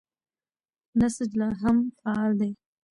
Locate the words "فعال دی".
1.97-2.51